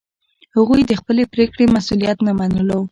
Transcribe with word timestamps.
هغوی 0.55 0.81
د 0.85 0.91
خپلې 0.99 1.23
پرېکړې 1.33 1.65
مسوولیت 1.75 2.17
نه 2.27 2.33
منلو. 2.39 2.79